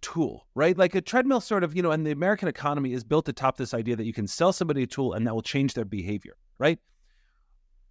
tool, 0.02 0.48
right? 0.56 0.78
Like 0.78 0.96
a 0.96 1.02
treadmill 1.02 1.42
sort 1.42 1.64
of, 1.64 1.76
you 1.76 1.82
know, 1.82 1.92
and 1.92 2.06
the 2.06 2.12
American 2.12 2.48
economy 2.48 2.94
is 2.94 3.04
built 3.04 3.30
atop 3.30 3.58
this 3.58 3.74
idea 3.74 3.96
that 3.96 4.06
you 4.06 4.14
can 4.14 4.28
sell 4.28 4.54
somebody 4.54 4.84
a 4.84 4.88
tool 4.88 5.14
and 5.14 5.26
that 5.26 5.34
will 5.34 5.42
change 5.42 5.74
their 5.74 5.86
behavior, 5.86 6.36
right? 6.60 6.80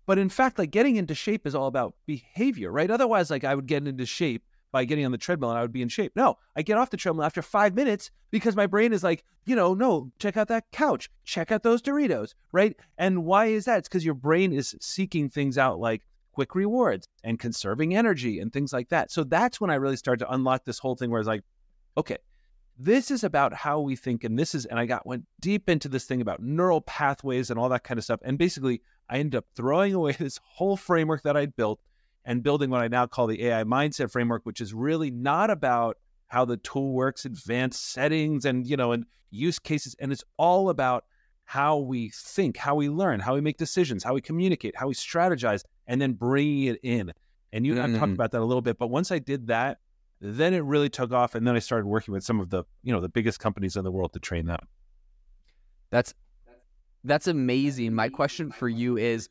But 0.07 0.19
in 0.19 0.29
fact, 0.29 0.59
like 0.59 0.71
getting 0.71 0.97
into 0.97 1.15
shape 1.15 1.47
is 1.47 1.55
all 1.55 1.67
about 1.67 1.95
behavior, 2.07 2.71
right? 2.71 2.91
Otherwise, 2.91 3.31
like 3.31 3.45
I 3.45 3.55
would 3.55 3.67
get 3.67 3.87
into 3.87 4.07
shape 4.07 4.45
by 4.71 4.85
getting 4.85 5.05
on 5.05 5.13
the 5.13 5.19
treadmill 5.19 5.51
and 5.51 5.59
I 5.59 5.63
would 5.63 5.73
be 5.73 5.83
in 5.83 5.89
shape. 5.89 6.13
No, 6.15 6.39
I 6.55 6.63
get 6.63 6.79
off 6.79 6.91
the 6.91 6.97
treadmill 6.97 7.25
after 7.25 7.43
five 7.43 7.75
minutes 7.75 8.11
because 8.31 8.55
my 8.55 8.67
brain 8.67 8.93
is 8.93 9.03
like, 9.03 9.25
you 9.45 9.57
know, 9.57 9.75
no, 9.75 10.11
check 10.19 10.37
out 10.37 10.49
that 10.49 10.71
couch, 10.71 11.11
check 11.25 11.51
out 11.51 11.63
those 11.63 11.83
Doritos, 11.83 12.35
right? 12.53 12.77
And 12.99 13.25
why 13.25 13.47
is 13.47 13.65
that? 13.65 13.79
It's 13.79 13.89
because 13.89 14.05
your 14.05 14.15
brain 14.15 14.53
is 14.53 14.77
seeking 14.81 15.29
things 15.29 15.59
out 15.59 15.79
like, 15.81 16.03
quick 16.37 16.55
rewards 16.55 17.09
and 17.25 17.39
conserving 17.39 17.97
energy 17.97 18.41
and 18.41 18.53
things 18.53 18.71
like 18.71 18.91
that. 18.91 19.11
So 19.11 19.25
that's 19.25 19.59
when 19.59 19.71
I 19.71 19.77
really 19.77 19.97
started 19.97 20.23
to 20.27 20.35
unlock 20.35 20.67
this 20.67 20.79
whole 20.79 20.95
thing 20.95 21.09
where 21.11 21.19
I 21.19 21.23
was 21.23 21.27
like, 21.27 21.43
okay, 21.97 22.19
this 22.79 23.11
is 23.11 23.25
about 23.25 23.55
how 23.55 23.81
we 23.81 23.97
think. 23.97 24.23
And 24.23 24.39
this 24.39 24.55
is, 24.55 24.67
and 24.67 24.79
I 24.79 24.85
got 24.85 25.07
went 25.07 25.25
deep 25.41 25.71
into 25.71 25.89
this 25.89 26.05
thing 26.05 26.21
about 26.21 26.43
neural 26.43 26.83
pathways 26.83 27.49
and 27.49 27.59
all 27.59 27.71
that 27.71 27.85
kind 27.85 27.97
of 27.97 28.05
stuff. 28.05 28.21
And 28.23 28.37
basically, 28.37 28.83
I 29.09 29.17
ended 29.17 29.37
up 29.37 29.47
throwing 29.57 29.95
away 30.01 30.13
this 30.13 30.39
whole 30.45 30.77
framework 30.77 31.23
that 31.23 31.39
I'd 31.39 31.57
built 31.57 31.81
and 32.27 32.43
building 32.43 32.69
what 32.69 32.83
I 32.83 32.89
now 32.89 33.07
call 33.07 33.29
the 33.29 33.43
AI 33.47 33.65
mindset 33.65 34.11
framework, 34.11 34.45
which 34.45 34.61
is 34.61 34.75
really 34.75 35.11
not 35.11 35.49
about 35.49 35.97
how 36.27 36.45
the 36.45 36.59
tool 36.59 36.93
works, 36.93 37.25
advanced 37.25 37.93
settings 37.93 38.45
and, 38.45 38.67
you 38.67 38.77
know, 38.77 38.93
and 38.93 39.07
use 39.31 39.59
cases. 39.59 39.97
And 40.01 40.13
it's 40.13 40.25
all 40.37 40.69
about 40.69 41.05
how 41.47 41.79
we 41.79 42.11
think, 42.15 42.59
how 42.59 42.75
we 42.75 42.91
learn, 42.91 43.21
how 43.21 43.37
we 43.37 43.41
make 43.41 43.57
decisions, 43.57 44.05
how 44.05 44.13
we 44.13 44.21
communicate, 44.21 44.77
how 44.77 44.89
we 44.89 44.95
strategize, 44.95 45.63
and 45.87 46.01
then 46.01 46.13
bringing 46.13 46.65
it 46.65 46.81
in. 46.83 47.13
And 47.53 47.67
you 47.67 47.81
and 47.81 47.83
mm-hmm. 47.83 47.97
I 47.97 47.99
talked 47.99 48.13
about 48.13 48.33
that 48.33 48.41
a 48.41 48.45
little 48.45 48.63
bit, 48.63 48.79
but 48.79 48.89
once 48.89 49.11
I 49.11 49.19
did 49.19 49.47
that, 49.49 49.79
then 50.21 50.55
it 50.55 50.65
really 50.65 50.89
took 50.89 51.13
off, 51.13 51.35
and 51.35 51.47
then 51.47 51.55
I 51.57 51.59
started 51.59 51.87
working 51.87 52.13
with 52.13 52.25
some 52.25 52.41
of 52.41 52.51
the 52.51 52.65
you 52.83 52.93
know 52.93 53.01
the 53.01 53.09
biggest 53.09 53.41
companies 53.41 53.77
in 53.77 53.85
the 53.85 53.93
world 53.93 54.13
to 54.15 54.19
train 54.19 54.47
them. 54.47 54.61
That's 55.91 56.15
that's 57.05 57.27
amazing. 57.27 57.95
My 57.95 58.09
question 58.09 58.51
for 58.51 58.69
you 58.69 58.97
is, 58.97 59.29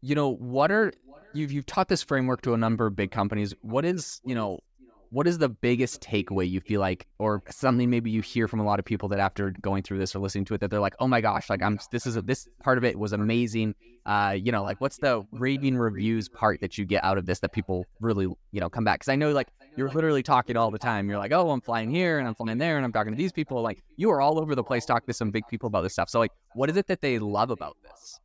you 0.00 0.14
know, 0.14 0.34
what 0.34 0.70
are 0.70 0.92
you've 1.32 1.52
you've 1.52 1.66
taught 1.66 1.88
this 1.88 2.02
framework 2.02 2.42
to 2.42 2.54
a 2.54 2.56
number 2.56 2.86
of 2.86 2.96
big 2.96 3.10
companies. 3.10 3.54
What 3.60 3.84
is 3.84 4.20
you 4.24 4.34
know 4.34 4.60
what 5.14 5.28
is 5.28 5.38
the 5.38 5.48
biggest 5.48 6.00
takeaway 6.00 6.48
you 6.50 6.60
feel 6.60 6.80
like 6.80 7.06
or 7.18 7.40
something 7.48 7.88
maybe 7.88 8.10
you 8.10 8.20
hear 8.20 8.48
from 8.48 8.58
a 8.58 8.64
lot 8.64 8.80
of 8.80 8.84
people 8.84 9.08
that 9.08 9.20
after 9.20 9.52
going 9.60 9.80
through 9.80 9.98
this 9.98 10.14
or 10.14 10.18
listening 10.18 10.44
to 10.44 10.54
it 10.54 10.60
that 10.60 10.70
they're 10.70 10.80
like 10.80 10.96
oh 10.98 11.06
my 11.06 11.20
gosh 11.20 11.48
like 11.48 11.62
i'm 11.62 11.78
this 11.92 12.04
is 12.04 12.16
a, 12.16 12.22
this 12.22 12.48
part 12.64 12.78
of 12.78 12.84
it 12.84 12.98
was 12.98 13.12
amazing 13.12 13.76
uh 14.06 14.36
you 14.38 14.52
know 14.52 14.62
like 14.62 14.80
what's 14.80 14.98
the 14.98 15.24
raving 15.32 15.76
reviews 15.76 16.28
part 16.28 16.60
that 16.60 16.76
you 16.76 16.84
get 16.84 17.02
out 17.02 17.16
of 17.16 17.26
this 17.26 17.38
that 17.40 17.52
people 17.52 17.84
really 18.00 18.24
you 18.24 18.60
know 18.60 18.68
come 18.68 18.84
back? 18.84 19.00
Because 19.00 19.08
i 19.08 19.16
know 19.16 19.32
like 19.32 19.48
you're 19.76 19.90
literally 19.90 20.22
talking 20.22 20.56
all 20.56 20.70
the 20.70 20.78
time. 20.78 21.08
You're 21.08 21.18
like 21.18 21.32
oh 21.32 21.50
i'm 21.50 21.60
flying 21.60 21.90
here 21.90 22.18
and 22.18 22.28
i'm 22.28 22.34
flying 22.34 22.58
there 22.58 22.76
and 22.76 22.84
i'm 22.84 22.92
talking 22.92 23.12
to 23.12 23.16
these 23.16 23.32
people. 23.32 23.62
Like 23.62 23.82
you 23.96 24.10
are 24.10 24.20
all 24.20 24.38
over 24.38 24.54
the 24.54 24.64
place 24.64 24.84
talking 24.84 25.06
to 25.06 25.14
some 25.14 25.30
big 25.30 25.46
people 25.48 25.66
about 25.66 25.82
this 25.82 25.92
stuff. 25.92 26.08
So 26.08 26.18
like 26.18 26.32
what 26.54 26.70
is 26.70 26.76
it 26.76 26.86
that 26.88 27.00
they 27.00 27.18
love 27.18 27.50
about 27.50 27.76
this? 27.82 28.20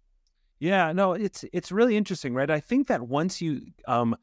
Yeah 0.59 0.91
no 0.91 1.13
it's 1.13 1.45
it's 1.53 1.71
really 1.71 1.95
interesting 1.95 2.33
right? 2.33 2.49
I 2.49 2.59
think 2.59 2.87
that 2.87 3.01
once 3.01 3.41
you 3.41 3.61
um 3.87 4.15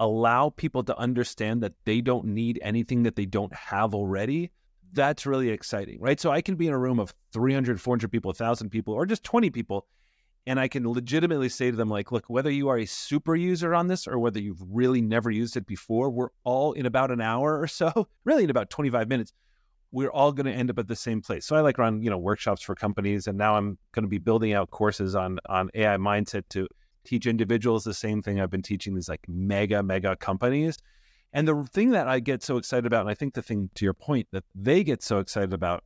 allow 0.00 0.50
people 0.50 0.82
to 0.84 0.96
understand 0.98 1.62
that 1.62 1.72
they 1.84 2.00
don't 2.00 2.24
need 2.26 2.60
anything 2.62 3.02
that 3.02 3.16
they 3.16 3.26
don't 3.26 3.52
have 3.54 3.94
already, 3.94 4.50
that's 4.92 5.26
really 5.26 5.50
exciting, 5.50 6.00
right? 6.00 6.20
So 6.20 6.30
I 6.30 6.40
can 6.40 6.56
be 6.56 6.66
in 6.66 6.72
a 6.72 6.78
room 6.78 6.98
of 7.00 7.14
300, 7.32 7.80
400 7.80 8.10
people, 8.10 8.30
1,000 8.30 8.70
people, 8.70 8.94
or 8.94 9.06
just 9.06 9.24
20 9.24 9.50
people, 9.50 9.86
and 10.48 10.58
I 10.58 10.66
can 10.66 10.90
legitimately 10.90 11.50
say 11.50 11.70
to 11.70 11.76
them, 11.76 11.90
like, 11.90 12.10
look, 12.10 12.24
whether 12.28 12.50
you 12.50 12.68
are 12.70 12.78
a 12.78 12.86
super 12.86 13.36
user 13.36 13.74
on 13.74 13.86
this 13.86 14.08
or 14.08 14.18
whether 14.18 14.40
you've 14.40 14.62
really 14.66 15.02
never 15.02 15.30
used 15.30 15.58
it 15.58 15.66
before, 15.66 16.08
we're 16.08 16.30
all 16.42 16.72
in 16.72 16.86
about 16.86 17.10
an 17.10 17.20
hour 17.20 17.60
or 17.60 17.68
so, 17.68 18.08
really 18.24 18.44
in 18.44 18.50
about 18.50 18.70
25 18.70 19.08
minutes, 19.08 19.34
we're 19.92 20.10
all 20.10 20.32
going 20.32 20.46
to 20.46 20.52
end 20.52 20.70
up 20.70 20.78
at 20.78 20.88
the 20.88 20.96
same 20.96 21.20
place. 21.20 21.44
So 21.44 21.54
I 21.54 21.60
like 21.60 21.76
run, 21.76 22.00
you 22.02 22.08
know, 22.08 22.16
workshops 22.16 22.62
for 22.62 22.74
companies, 22.74 23.26
and 23.26 23.36
now 23.36 23.56
I'm 23.56 23.76
going 23.92 24.04
to 24.04 24.08
be 24.08 24.16
building 24.16 24.54
out 24.54 24.70
courses 24.70 25.14
on 25.14 25.38
on 25.50 25.68
AI 25.74 25.98
mindset 25.98 26.44
to 26.50 26.66
teach 27.04 27.26
individuals 27.26 27.84
the 27.84 27.92
same 27.92 28.22
thing 28.22 28.40
I've 28.40 28.50
been 28.50 28.62
teaching 28.62 28.94
these 28.94 29.08
like 29.08 29.26
mega, 29.28 29.82
mega 29.82 30.16
companies. 30.16 30.78
And 31.34 31.46
the 31.46 31.62
thing 31.70 31.90
that 31.90 32.08
I 32.08 32.20
get 32.20 32.42
so 32.42 32.56
excited 32.56 32.86
about, 32.86 33.02
and 33.02 33.10
I 33.10 33.14
think 33.14 33.34
the 33.34 33.42
thing 33.42 33.68
to 33.74 33.84
your 33.84 33.92
point 33.92 34.28
that 34.32 34.44
they 34.54 34.82
get 34.82 35.02
so 35.02 35.18
excited 35.18 35.52
about 35.52 35.84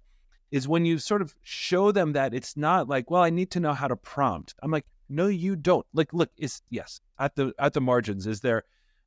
is 0.52 0.68
when 0.68 0.84
you 0.84 0.98
sort 0.98 1.22
of 1.22 1.34
show 1.42 1.90
them 1.90 2.12
that 2.12 2.34
it's 2.34 2.56
not 2.56 2.88
like, 2.88 3.10
well, 3.10 3.22
I 3.22 3.30
need 3.30 3.50
to 3.52 3.60
know 3.60 3.72
how 3.72 3.88
to 3.88 3.96
prompt. 3.96 4.54
I'm 4.62 4.70
like, 4.70 4.84
no, 5.08 5.26
you 5.26 5.56
don't. 5.56 5.86
Like, 5.94 6.12
look, 6.12 6.30
is 6.36 6.62
yes, 6.70 7.00
at 7.18 7.34
the 7.34 7.52
at 7.58 7.72
the 7.72 7.80
margins, 7.80 8.26
is 8.26 8.40
there 8.40 8.62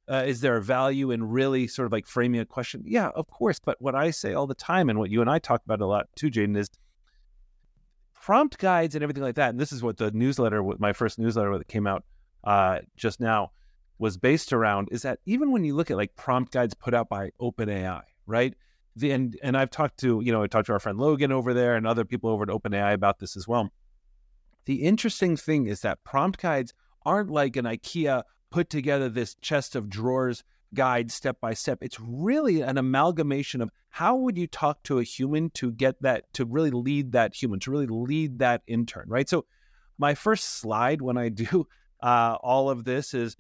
uh, 0.10 0.24
is 0.26 0.42
there 0.42 0.58
a 0.58 0.62
value 0.62 1.12
in 1.12 1.24
really 1.24 1.68
sort 1.68 1.86
of 1.86 1.92
like 1.92 2.08
framing 2.08 2.42
a 2.42 2.46
question? 2.46 2.84
Yeah, 2.86 3.10
of 3.10 3.28
course. 3.28 3.60
But 3.60 3.82
what 3.82 3.96
I 3.96 4.12
say 4.12 4.34
all 4.34 4.48
the 4.48 4.56
time, 4.56 4.90
and 4.90 5.00
what 5.00 5.10
you 5.10 5.22
and 5.22 5.30
I 5.30 5.40
talk 5.40 5.64
about 5.64 5.82
a 5.82 5.86
lot 5.86 6.08
too, 6.16 6.30
Jaden, 6.30 6.58
is 6.58 6.70
prompt 8.14 8.58
guides 8.58 8.96
and 8.96 9.04
everything 9.04 9.24
like 9.24 9.36
that. 9.36 9.50
And 9.52 9.60
this 9.60 9.72
is 9.72 9.84
what 9.84 9.98
the 9.98 10.12
newsletter, 10.12 10.64
my 10.80 10.94
first 10.94 11.20
newsletter 11.20 11.56
that 11.58 11.68
came 11.68 11.86
out 11.88 12.04
uh, 12.44 12.80
just 12.98 13.20
now, 13.20 13.52
was 14.00 14.18
based 14.18 14.52
around. 14.52 14.90
Is 14.92 15.04
that 15.04 15.20
even 15.26 15.52
when 15.52 15.64
you 15.64 15.76
look 15.76 15.92
at 15.92 15.98
like 15.98 16.16
prompt 16.16 16.52
guides 16.52 16.74
put 16.74 16.94
out 16.94 17.08
by 17.08 17.32
OpenAI, 17.40 18.02
right? 18.26 18.54
The, 18.96 19.12
and 19.12 19.38
and 19.44 19.58
I've 19.58 19.72
talked 19.72 20.00
to 20.00 20.22
you 20.22 20.32
know 20.32 20.44
I 20.44 20.48
talked 20.48 20.68
to 20.68 20.74
our 20.74 20.80
friend 20.80 20.98
Logan 20.98 21.32
over 21.32 21.54
there 21.54 21.76
and 21.76 21.86
other 21.86 22.06
people 22.06 22.30
over 22.30 22.44
at 22.44 22.50
OpenAI 22.50 22.94
about 22.94 23.20
this 23.20 23.36
as 23.36 23.48
well. 23.48 23.72
The 24.66 24.84
interesting 24.84 25.38
thing 25.38 25.68
is 25.68 25.82
that 25.82 26.04
prompt 26.04 26.42
guides 26.42 26.74
aren't 27.06 27.30
like 27.30 27.56
an 27.56 27.66
IKEA 27.66 28.24
put 28.50 28.70
together 28.70 29.10
this 29.10 29.36
chest 29.36 29.76
of 29.76 29.90
drawers 29.90 30.44
guide 30.74 31.12
step 31.12 31.40
by 31.40 31.54
step. 31.54 31.80
It's 31.82 32.00
really 32.00 32.62
an 32.62 32.78
amalgamation 32.78 33.62
of 33.62 33.70
how 33.90 34.16
would 34.18 34.38
you 34.38 34.48
talk 34.48 34.84
to 34.84 35.00
a 35.00 35.04
human 35.04 35.50
to 35.52 35.72
get 35.72 36.02
that, 36.02 36.32
to 36.34 36.46
really 36.46 36.72
lead 36.72 37.14
that 37.14 37.34
human, 37.34 37.60
to 37.62 37.72
really 37.72 37.88
lead 37.88 38.40
that 38.40 38.62
intern, 38.68 39.06
right? 39.08 39.28
So, 39.28 39.46
my 39.98 40.14
first 40.14 40.46
slide 40.46 41.02
when 41.02 41.18
I 41.18 41.30
do 41.30 41.68
uh, 42.02 42.38
all 42.42 42.70
of 42.70 42.84
this 42.84 43.14
is 43.14 43.38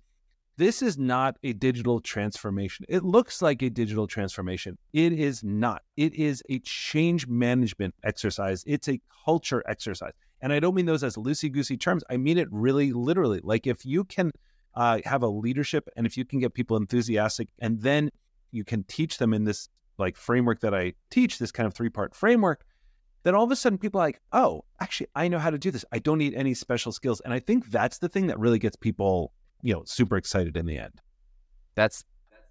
this 0.57 0.81
is 0.81 0.97
not 0.97 1.37
a 1.43 1.53
digital 1.53 1.99
transformation. 1.99 2.85
It 2.87 3.03
looks 3.03 3.41
like 3.41 3.61
a 3.61 3.69
digital 3.69 4.07
transformation. 4.07 4.77
It 4.93 5.13
is 5.13 5.43
not. 5.43 5.81
It 5.97 6.15
is 6.15 6.41
a 6.49 6.59
change 6.59 7.27
management 7.27 7.93
exercise, 8.03 8.63
it's 8.65 8.87
a 8.87 8.99
culture 9.25 9.63
exercise. 9.67 10.13
And 10.41 10.53
I 10.53 10.59
don't 10.59 10.75
mean 10.75 10.85
those 10.85 11.03
as 11.03 11.15
loosey 11.15 11.51
goosey 11.51 11.77
terms. 11.77 12.03
I 12.09 12.17
mean 12.17 12.37
it 12.37 12.47
really 12.51 12.93
literally. 12.93 13.39
Like 13.43 13.67
if 13.67 13.85
you 13.85 14.03
can 14.03 14.31
uh, 14.75 14.99
have 15.05 15.23
a 15.23 15.27
leadership 15.27 15.87
and 15.95 16.05
if 16.05 16.17
you 16.17 16.25
can 16.25 16.39
get 16.39 16.53
people 16.53 16.77
enthusiastic 16.77 17.47
and 17.59 17.81
then 17.81 18.09
you 18.51 18.63
can 18.63 18.83
teach 18.83 19.17
them 19.17 19.33
in 19.33 19.43
this 19.43 19.69
like 19.97 20.17
framework 20.17 20.59
that 20.61 20.73
I 20.73 20.93
teach, 21.09 21.39
this 21.39 21.51
kind 21.51 21.67
of 21.67 21.73
three 21.73 21.89
part 21.89 22.15
framework, 22.15 22.65
then 23.23 23.33
all 23.33 23.43
of 23.43 23.51
a 23.51 23.55
sudden 23.55 23.77
people 23.77 23.99
are 23.99 24.05
like, 24.05 24.21
oh, 24.33 24.63
actually, 24.79 25.07
I 25.15 25.27
know 25.27 25.39
how 25.39 25.49
to 25.49 25.57
do 25.57 25.71
this. 25.71 25.83
I 25.91 25.99
don't 25.99 26.19
need 26.19 26.35
any 26.35 26.53
special 26.53 26.91
skills. 26.91 27.21
And 27.21 27.33
I 27.33 27.39
think 27.39 27.71
that's 27.71 27.97
the 27.97 28.09
thing 28.09 28.27
that 28.27 28.39
really 28.39 28.59
gets 28.59 28.75
people, 28.75 29.31
you 29.65 29.73
know, 29.73 29.81
super 29.85 30.15
excited 30.15 30.55
in 30.55 30.67
the 30.67 30.77
end. 30.77 30.93
That's 31.73 32.03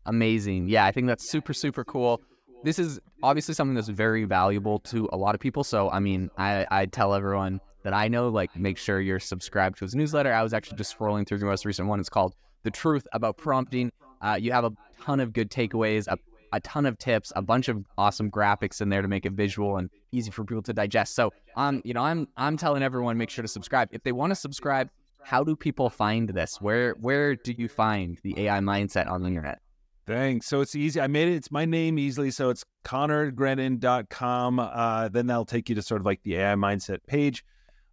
amazing. 0.04 0.68
Yeah, 0.68 0.85
I 0.85 0.90
think 0.90 1.06
that's 1.06 1.30
super, 1.30 1.52
super 1.52 1.85
cool. 1.85 2.21
This 2.64 2.80
is 2.80 2.99
obviously 3.23 3.54
something 3.54 3.76
that's 3.76 3.88
very 3.88 4.25
valuable 4.25 4.80
to 4.80 5.09
a 5.12 5.16
lot 5.16 5.37
of 5.37 5.40
people. 5.40 5.62
So, 5.62 5.88
I 5.90 6.00
mean, 6.00 6.28
I, 6.37 6.66
I 6.73 6.87
tell 6.87 7.14
everyone 7.14 7.61
that 7.85 7.94
I 7.94 8.09
know, 8.09 8.30
like 8.30 8.56
make 8.56 8.78
sure 8.78 9.00
you're 9.00 9.21
subscribed 9.21 9.78
to 9.78 9.85
his 9.85 9.94
newsletter. 9.94 10.33
I 10.33 10.42
was 10.42 10.52
actually 10.52 10.76
just 10.76 10.99
scrolling 10.99 11.25
through 11.25 11.38
the 11.38 11.47
most 11.47 11.64
recent 11.64 11.87
one. 11.87 12.00
It's 12.00 12.09
called 12.09 12.35
The 12.64 12.73
Truth 12.73 13.06
About 13.12 13.37
Prompting. 13.37 13.92
Uh, 14.21 14.37
you 14.40 14.50
have 14.50 14.64
a 14.64 14.73
ton 15.00 15.21
of 15.21 15.33
good 15.33 15.52
takeaways, 15.52 16.09
a, 16.09 16.18
a 16.52 16.59
ton 16.61 16.85
of 16.85 16.99
tips, 16.99 17.33
a 17.37 17.42
bunch 17.42 17.68
of 17.68 17.85
awesome 17.97 18.28
graphics 18.28 18.80
in 18.80 18.88
there 18.88 19.02
to 19.02 19.09
make 19.09 19.25
it 19.25 19.35
visual 19.35 19.76
and 19.76 19.88
easy 20.11 20.33
for 20.33 20.42
people 20.42 20.62
to 20.62 20.73
digest. 20.73 21.14
So, 21.14 21.33
um, 21.54 21.80
you 21.85 21.94
know, 21.94 22.02
I'm 22.02 22.26
I'm 22.37 22.56
telling 22.56 22.83
everyone 22.83 23.16
make 23.18 23.30
sure 23.30 23.42
to 23.42 23.49
subscribe. 23.49 23.90
If 23.92 24.02
they 24.02 24.11
want 24.11 24.33
to 24.33 24.35
subscribe, 24.35 24.90
how 25.25 25.43
do 25.43 25.57
people 25.57 25.90
find 25.90 26.28
this? 26.28 26.61
Where 26.61 26.93
where 27.00 27.35
do 27.35 27.52
you 27.57 27.69
find 27.69 28.19
the 28.23 28.35
AI 28.47 28.61
mindset 28.61 29.11
on 29.11 29.23
the 29.23 29.28
internet? 29.28 29.61
Thanks. 30.07 30.47
So 30.47 30.61
it's 30.61 30.75
easy. 30.75 31.00
I 31.00 31.07
made 31.07 31.28
it. 31.28 31.35
It's 31.35 31.50
my 31.50 31.64
name 31.64 31.99
easily. 31.99 32.31
So 32.31 32.50
it's 32.50 32.64
conorgrennan.com. 32.85 34.59
Uh, 34.59 35.09
then 35.09 35.26
that'll 35.26 35.47
take 35.47 35.71
you 35.71 35.75
to 35.76 35.83
sort 35.83 36.02
of 36.02 36.07
like 36.07 36.23
the 36.25 36.37
AI 36.37 36.54
mindset 36.54 36.99
page. 37.07 37.43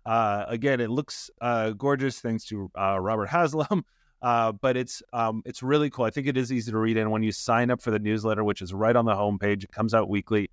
Uh, 0.05 0.43
again, 0.47 0.81
it 0.81 0.89
looks 0.89 1.29
uh, 1.39 1.69
gorgeous 1.71 2.19
thanks 2.19 2.45
to 2.45 2.69
uh, 2.77 3.00
Robert 3.00 3.27
Haslam. 3.27 3.85
Uh, 4.21 4.51
but 4.51 4.77
it's 4.77 5.01
um, 5.13 5.41
it's 5.45 5.63
really 5.63 5.89
cool. 5.89 6.05
I 6.05 6.11
think 6.11 6.27
it 6.27 6.38
is 6.38 6.51
easy 6.51 6.71
to 6.71 6.77
read. 6.77 6.95
And 6.95 7.09
when 7.09 7.23
you 7.23 7.31
sign 7.31 7.71
up 7.71 7.81
for 7.81 7.89
the 7.89 7.97
newsletter, 7.97 8.43
which 8.43 8.61
is 8.61 8.71
right 8.71 8.95
on 8.95 9.05
the 9.05 9.15
homepage, 9.15 9.63
it 9.63 9.71
comes 9.71 9.95
out 9.95 10.09
weekly. 10.09 10.47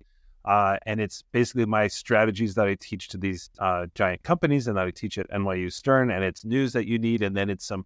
Uh, 0.45 0.77
and 0.85 0.99
it's 0.99 1.23
basically 1.31 1.65
my 1.65 1.87
strategies 1.87 2.55
that 2.55 2.67
I 2.67 2.75
teach 2.75 3.09
to 3.09 3.17
these 3.17 3.49
uh, 3.59 3.87
giant 3.93 4.23
companies 4.23 4.67
and 4.67 4.77
that 4.77 4.87
I 4.87 4.91
teach 4.91 5.17
at 5.17 5.29
NYU 5.29 5.71
Stern. 5.71 6.11
And 6.11 6.23
it's 6.23 6.45
news 6.45 6.73
that 6.73 6.87
you 6.87 6.97
need, 6.97 7.21
and 7.21 7.35
then 7.35 7.49
it's 7.49 7.65
some 7.65 7.85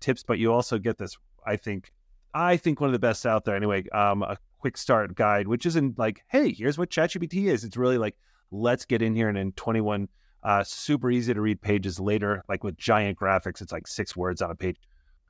tips. 0.00 0.22
But 0.22 0.38
you 0.38 0.52
also 0.52 0.78
get 0.78 0.98
this, 0.98 1.16
I 1.46 1.56
think, 1.56 1.92
I 2.34 2.56
think 2.56 2.80
one 2.80 2.88
of 2.88 2.92
the 2.92 2.98
best 2.98 3.26
out 3.26 3.44
there 3.44 3.56
anyway. 3.56 3.88
Um, 3.90 4.22
a 4.22 4.36
quick 4.58 4.76
start 4.76 5.14
guide, 5.14 5.48
which 5.48 5.66
isn't 5.66 5.98
like, 5.98 6.22
hey, 6.28 6.52
here's 6.52 6.78
what 6.78 6.90
ChatGPT 6.90 7.46
is. 7.46 7.64
It's 7.64 7.76
really 7.76 7.98
like, 7.98 8.16
let's 8.50 8.84
get 8.84 9.02
in 9.02 9.14
here 9.14 9.28
and 9.28 9.38
in 9.38 9.52
21 9.52 10.08
uh, 10.42 10.62
super 10.62 11.10
easy 11.10 11.32
to 11.32 11.40
read 11.40 11.60
pages 11.62 11.98
later, 11.98 12.42
like 12.48 12.62
with 12.62 12.76
giant 12.76 13.18
graphics. 13.18 13.62
It's 13.62 13.72
like 13.72 13.86
six 13.86 14.14
words 14.14 14.42
on 14.42 14.50
a 14.50 14.54
page 14.54 14.76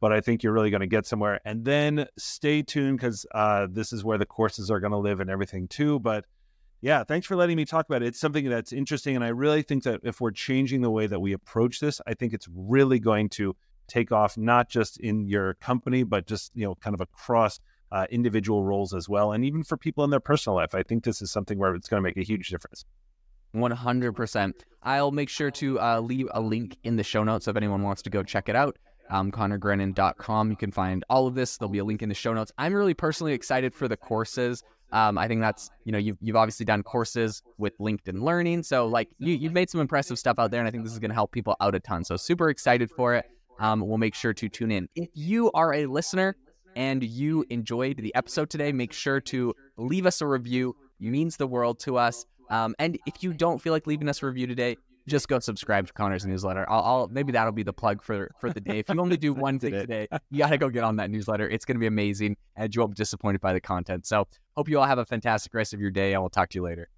but 0.04 0.12
I 0.12 0.21
think 0.21 0.43
you're 0.43 0.52
really 0.52 0.69
going 0.69 0.83
to 0.83 0.87
get 0.87 1.07
somewhere. 1.07 1.40
And 1.47 1.64
then 1.64 2.07
stay 2.19 2.61
tuned 2.61 2.99
because 2.99 3.25
uh, 3.35 3.69
this 3.71 3.90
is 3.90 4.04
where 4.04 4.19
the 4.19 4.26
courses 4.26 4.71
are 4.71 4.78
going 4.78 4.90
to 4.90 4.99
live 4.99 5.21
and 5.21 5.31
everything 5.31 5.66
too. 5.66 5.99
But 5.99 6.26
yeah, 6.85 7.03
thanks 7.03 7.26
for 7.26 7.35
letting 7.35 7.57
me 7.57 7.64
talk 7.64 7.87
about 7.88 8.03
it. 8.03 8.09
It's 8.09 8.21
something 8.21 8.47
that's 8.47 8.71
interesting. 8.71 9.17
And 9.17 9.25
I 9.25 9.29
really 9.29 9.62
think 9.62 9.85
that 9.85 10.00
if 10.03 10.21
we're 10.21 10.33
changing 10.33 10.83
the 10.83 10.91
way 10.91 11.07
that 11.07 11.19
we 11.19 11.33
approach 11.33 11.81
this, 11.81 11.99
I 12.07 12.12
think 12.12 12.35
it's 12.35 12.47
really 12.55 12.99
going 12.99 13.31
to 13.31 13.57
take 13.88 14.12
off, 14.12 14.37
not 14.37 14.69
just 14.69 15.00
in 15.00 15.26
your 15.26 15.55
company, 15.55 16.03
but 16.03 16.26
just, 16.26 16.53
you 16.55 16.67
know, 16.67 16.75
kind 16.75 16.93
of 16.93 17.00
across 17.00 17.59
uh, 17.91 18.07
individual 18.11 18.64
roles 18.64 18.93
as 18.93 19.09
well. 19.09 19.33
And 19.33 19.47
even 19.47 19.62
for 19.62 19.79
people 19.79 20.05
in 20.05 20.11
their 20.11 20.21
personal 20.21 20.57
life, 20.57 20.75
I 20.75 20.83
think 20.83 21.05
this 21.05 21.23
is 21.23 21.33
something 21.33 21.59
where 21.59 21.75
it's 21.75 21.88
going 21.88 22.03
to 22.03 22.07
make 22.07 22.19
a 22.19 22.23
huge 22.23 22.49
difference. 22.49 22.85
100%. 23.55 24.53
I'll 24.83 25.11
make 25.11 25.31
sure 25.31 25.50
to 25.53 25.81
uh, 25.81 26.00
leave 26.00 26.29
a 26.33 26.41
link 26.43 26.76
in 26.85 26.97
the 26.97 27.03
show 27.03 27.25
notes 27.25 27.49
if 27.49 27.57
anyone 27.57 27.81
wants 27.81 28.03
to 28.03 28.11
go 28.11 28.23
check 28.23 28.50
it 28.50 28.57
out 28.57 28.76
um, 29.11 29.31
conorgrennan.com. 29.31 30.50
You 30.50 30.57
can 30.57 30.71
find 30.71 31.05
all 31.09 31.26
of 31.26 31.35
this. 31.35 31.57
There'll 31.57 31.71
be 31.71 31.79
a 31.79 31.85
link 31.85 32.03
in 32.03 32.09
the 32.09 32.14
show 32.14 32.33
notes. 32.33 32.53
I'm 32.59 32.75
really 32.75 32.95
personally 32.95 33.33
excited 33.33 33.75
for 33.75 33.88
the 33.88 33.97
courses. 33.97 34.62
Um, 34.93 35.19
I 35.19 35.26
think 35.26 35.41
that's, 35.41 35.71
you 35.85 35.93
know, 35.93 35.99
you've, 35.99 36.17
you've 36.21 36.37
obviously 36.37 36.64
done 36.64 36.83
courses 36.83 37.43
with 37.59 37.76
LinkedIn 37.79 38.23
Learning. 38.23 38.62
So, 38.62 38.87
like, 38.87 39.09
you, 39.19 39.35
you've 39.35 39.53
made 39.53 39.69
some 39.69 39.81
impressive 39.81 40.19
stuff 40.19 40.38
out 40.38 40.50
there, 40.50 40.61
and 40.61 40.69
I 40.69 40.71
think 40.71 40.85
this 40.85 40.93
is 40.93 40.99
going 40.99 41.11
to 41.11 41.14
help 41.14 41.33
people 41.33 41.57
out 41.61 41.75
a 41.75 41.81
ton. 41.81 42.05
So, 42.05 42.17
super 42.17 42.49
excited 42.49 42.91
for 42.91 43.14
it. 43.14 43.26
Um, 43.59 43.81
we'll 43.81 43.99
make 43.99 44.14
sure 44.14 44.33
to 44.33 44.49
tune 44.49 44.71
in. 44.71 44.88
If 44.95 45.09
you 45.14 45.50
are 45.53 45.75
a 45.75 45.87
listener 45.87 46.37
and 46.76 47.03
you 47.03 47.45
enjoyed 47.50 47.99
the 47.99 48.14
episode 48.14 48.50
today, 48.50 48.73
make 48.73 48.93
sure 48.93 49.21
to 49.23 49.55
leave 49.76 50.07
us 50.07 50.21
a 50.21 50.26
review. 50.26 50.76
It 51.00 51.11
means 51.11 51.37
the 51.37 51.47
world 51.47 51.79
to 51.81 51.97
us. 51.97 52.26
Um, 52.50 52.75
and 52.79 52.99
if 53.07 53.23
you 53.23 53.33
don't 53.33 53.61
feel 53.61 53.73
like 53.73 53.87
leaving 53.87 54.09
us 54.09 54.23
a 54.23 54.26
review 54.26 54.47
today, 54.47 54.76
just 55.06 55.28
go 55.28 55.38
subscribe 55.38 55.87
to 55.87 55.92
Conor's 55.92 56.25
newsletter. 56.25 56.64
I'll, 56.68 56.82
I'll, 56.82 57.08
maybe 57.08 57.32
that'll 57.32 57.52
be 57.52 57.62
the 57.62 57.73
plug 57.73 58.02
for 58.02 58.30
for 58.40 58.50
the 58.50 58.61
day. 58.61 58.78
If 58.78 58.88
you 58.88 59.00
only 59.00 59.16
do 59.16 59.32
one 59.34 59.58
thing 59.58 59.73
today, 59.73 60.08
you 60.30 60.38
got 60.38 60.50
to 60.50 60.58
go 60.58 60.68
get 60.68 60.84
on 60.84 60.96
that 60.96 61.11
newsletter. 61.11 61.49
It's 61.49 61.64
going 61.64 61.76
to 61.76 61.80
be 61.80 61.87
amazing, 61.87 62.37
and 62.56 62.75
you 62.75 62.80
won't 62.80 62.92
be 62.92 62.96
disappointed 62.96 63.40
by 63.40 63.52
the 63.52 63.61
content. 63.61 64.06
So, 64.06 64.26
hope 64.56 64.68
you 64.68 64.78
all 64.78 64.87
have 64.87 64.99
a 64.99 65.04
fantastic 65.06 65.52
rest 65.54 65.75
of 65.75 65.80
your 65.80 65.90
day, 65.90 66.12
and 66.12 66.23
we'll 66.23 66.30
talk 66.30 66.50
to 66.50 66.58
you 66.58 66.62
later. 66.62 66.88